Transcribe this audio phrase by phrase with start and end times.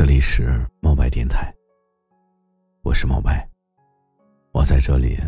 [0.00, 1.54] 这里是猫白电台，
[2.80, 3.46] 我是猫白，
[4.50, 5.18] 我在这里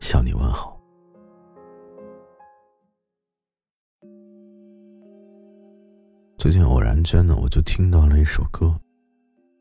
[0.00, 0.76] 向你问好。
[6.36, 8.76] 最近偶然间呢，我就听到了一首歌，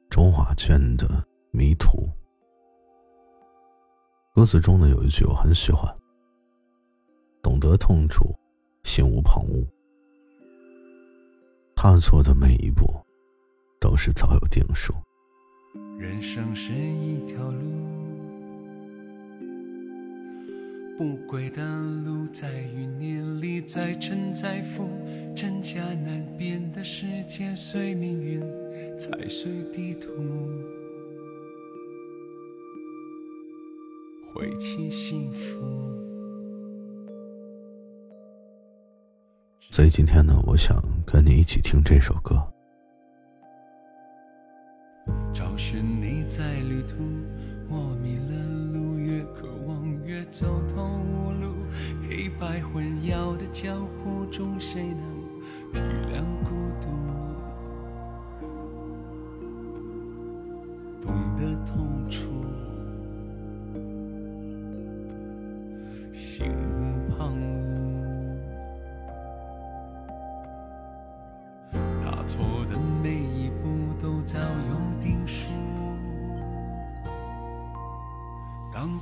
[0.09, 1.05] 周华健的
[1.51, 1.99] 《迷途》。
[4.33, 5.95] 歌词中呢有一句我很喜欢
[7.43, 8.35] ：“懂得痛楚，
[8.83, 9.63] 心无旁骛，
[11.75, 12.83] 踏错的每一步。”
[13.81, 14.93] 都是早有定数。
[15.97, 17.59] 人生是一条路，
[20.99, 21.63] 不归的
[22.05, 24.87] 路在于念里，在沉在浮，
[25.35, 28.39] 真假难辨的世界，随命运，
[28.99, 30.11] 踩碎地图，
[34.31, 35.59] 挥起幸福。
[39.71, 42.50] 所以今天呢，我想跟你一起听这首歌。
[45.63, 46.95] 是你在旅途，
[47.69, 48.33] 我迷了
[48.73, 51.53] 路，越渴望越走投无路。
[52.09, 55.81] 黑白混淆的江湖中，谁能体
[56.11, 56.23] 谅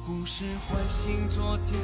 [0.09, 1.79] 不是唤醒昨天，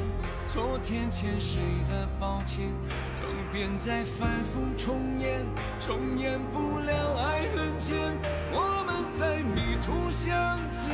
[0.48, 2.72] 昨天欠谁的抱歉，
[3.14, 5.46] 总编在反复重演，
[5.78, 8.18] 重演不了爱恨间，
[8.50, 10.90] 我们在迷途相见，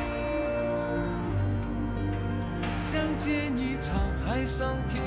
[2.78, 3.96] 相见一场
[4.27, 5.02] 海桑田，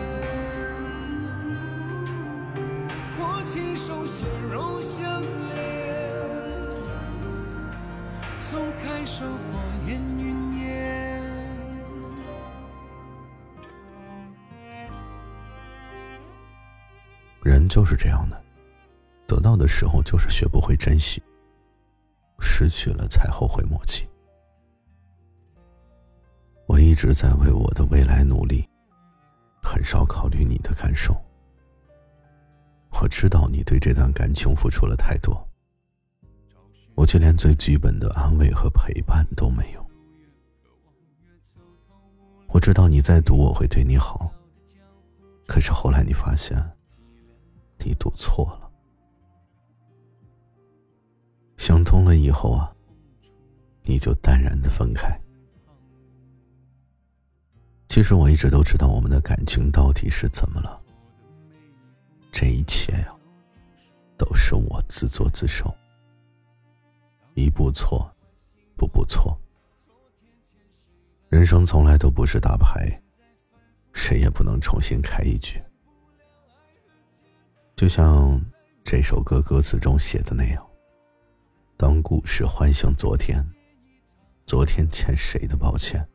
[3.19, 6.09] 握起手心肉相连，
[8.41, 10.34] 松开手过烟云
[17.45, 18.43] 人就是这样的，
[19.27, 21.21] 得到的时候就是学不会珍惜，
[22.39, 24.03] 失去了才后悔莫及。
[26.65, 28.67] 我一直在为我的未来努力，
[29.61, 31.15] 很少考虑你的感受。
[32.99, 35.47] 我知道你对这段感情付出了太多，
[36.95, 39.85] 我却连最基本的安慰和陪伴都没有。
[42.47, 44.31] 我知道你在赌我会对你好，
[45.45, 46.57] 可是后来你发现。
[47.79, 48.71] 你赌错了，
[51.57, 52.75] 想通了以后啊，
[53.83, 55.19] 你就淡然的分开。
[57.87, 60.81] 其实我一直都知道我们的感情到底是怎么了，
[62.31, 63.15] 这一切呀，
[64.17, 65.73] 都是我自作自受。
[67.35, 68.09] 一步错，
[68.75, 69.37] 步步错。
[71.29, 73.01] 人生从来都不是打牌，
[73.93, 75.61] 谁也不能重新开一局。
[77.75, 78.41] 就像
[78.85, 80.65] 这首歌歌词中写的那样，
[81.75, 83.45] 当故事唤醒昨天，
[84.45, 86.07] 昨天欠谁的抱歉？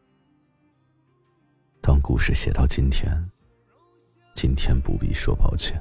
[1.82, 3.12] 当故事写到今天，
[4.34, 5.78] 今天不必说抱歉。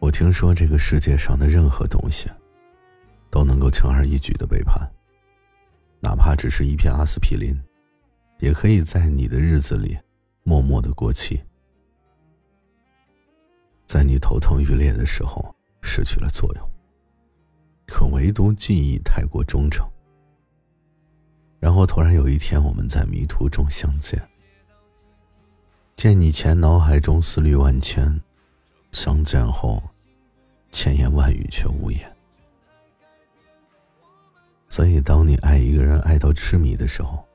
[0.00, 2.28] 我听说这个世界上的任何东西，
[3.30, 4.90] 都能够轻而易举的背叛，
[6.00, 7.56] 哪怕只是一片阿司匹林，
[8.40, 9.96] 也可以在你的日子里。
[10.48, 11.38] 默默的过期，
[13.84, 16.70] 在你头疼欲裂的时候失去了作用。
[17.86, 19.86] 可唯独记忆太过忠诚，
[21.60, 24.26] 然后突然有一天我们在迷途中相见，
[25.94, 28.18] 见你前脑海中思虑万千，
[28.90, 29.82] 相见后
[30.72, 32.10] 千言万语却无言。
[34.66, 37.27] 所以，当你爱一个人爱到痴迷的时候。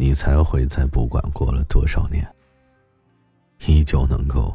[0.00, 2.24] 你才会在不管过了多少年，
[3.66, 4.54] 依旧能够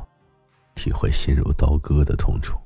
[0.74, 2.57] 体会心如刀割的痛楚。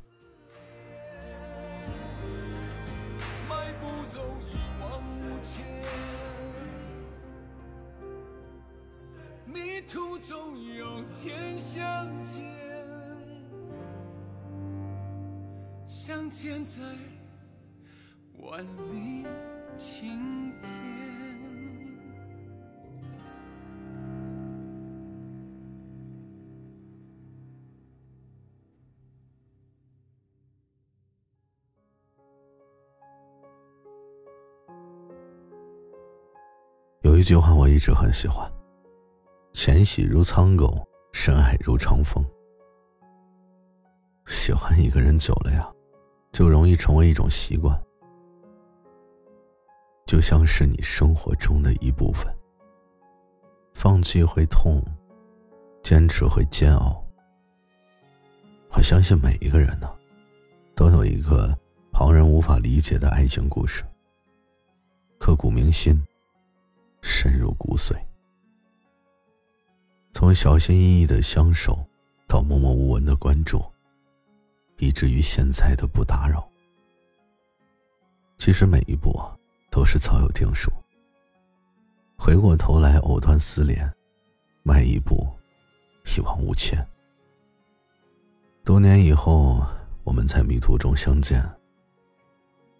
[9.45, 10.37] 迷途中
[10.75, 12.43] 有天相见，
[15.87, 16.79] 相见在
[18.37, 19.25] 万里
[19.75, 20.76] 晴天。
[37.17, 38.47] 有一句话我一直很喜欢
[39.51, 42.23] ：“浅喜如苍狗，深爱如长风。”
[44.27, 45.67] 喜欢一个人久了呀，
[46.31, 47.75] 就容易成为一种习惯，
[50.05, 52.31] 就像是你生活中的一部分。
[53.73, 54.79] 放弃会痛，
[55.81, 57.03] 坚持会煎熬。
[58.73, 59.89] 我相信每一个人呢，
[60.75, 61.57] 都有一个
[61.91, 63.83] 旁人无法理解的爱情故事，
[65.17, 65.99] 刻骨铭心，
[67.01, 67.95] 深入骨髓。
[70.11, 71.85] 从小心翼翼的相守，
[72.27, 73.63] 到默默无闻的关注，
[74.77, 76.47] 以至于现在的不打扰。
[78.37, 79.37] 其实每一步啊，
[79.69, 80.71] 都是早有定数。
[82.17, 83.91] 回过头来藕断丝连，
[84.63, 85.27] 迈一步，
[86.15, 86.83] 一往无前。
[88.65, 89.63] 多年以后，
[90.03, 91.47] 我们在迷途中相见，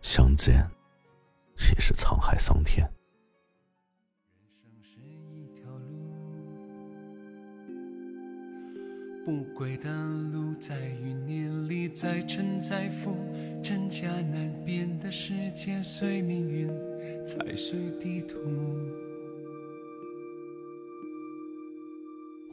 [0.02, 0.68] 相见，
[1.72, 2.92] 也是沧海桑田。
[9.28, 9.92] 不归的
[10.32, 13.14] 路，在余年里再沉再浮，
[13.62, 16.70] 真假难辨的世界，随命运，
[17.26, 18.38] 踩碎地图。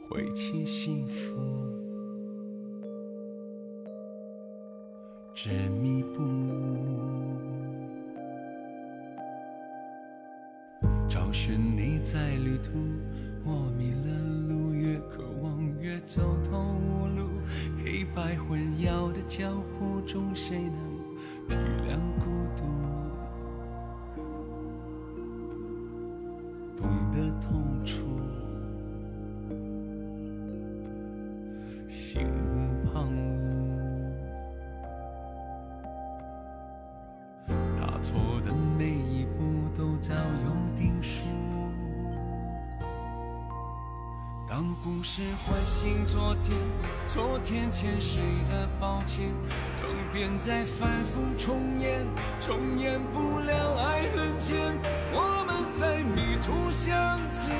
[0.01, 1.31] 挥起幸福，
[5.33, 5.51] 执
[5.81, 7.37] 迷不悟，
[11.07, 12.73] 找寻你在旅途。
[13.47, 14.07] 我迷了
[14.49, 17.29] 路，越渴望越走投无路，
[17.83, 20.73] 黑白混淆的江湖中，谁能
[21.47, 21.55] 体
[21.87, 22.25] 谅孤
[22.57, 22.65] 独？
[26.75, 28.03] 懂得痛楚。
[31.87, 33.13] 心无旁
[37.47, 38.51] 骛，踏错的
[45.07, 46.57] 是唤醒昨天，
[47.07, 48.17] 昨天前世
[48.49, 49.31] 的抱歉，
[49.75, 52.03] 总编在反复重演，
[52.41, 54.57] 重演不了爱恨间，
[55.13, 57.51] 我们在迷途相见。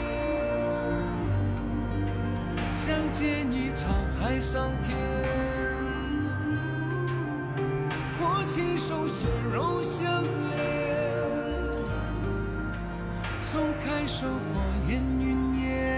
[2.74, 4.98] 相见一场海桑田，
[8.22, 11.14] 握起手心肉相连，
[13.44, 15.95] 松开手过眼云烟。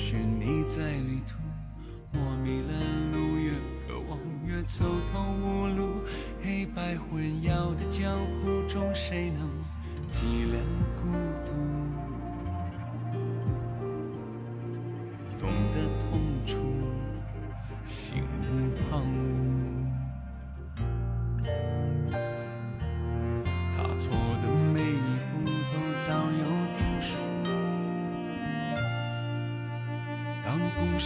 [0.00, 1.34] 是你在旅途，
[2.14, 2.72] 我迷了
[3.12, 3.50] 路，越
[3.88, 4.16] 渴望
[4.46, 6.02] 越走投无路，
[6.40, 9.50] 黑白混淆的江湖中，谁能
[10.12, 10.54] 体谅
[11.02, 11.10] 孤
[11.44, 11.52] 独？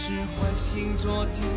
[0.05, 1.47] 是唤醒昨天，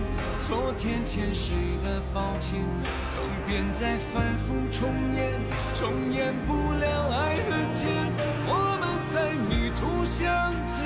[0.40, 1.50] 昨天前世
[1.82, 2.62] 的抱歉，
[3.10, 5.32] 总编在反复重演，
[5.74, 8.06] 重演不了爱恨间，
[8.46, 10.84] 我们在迷途相见，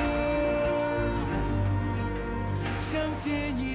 [2.80, 3.69] 相见。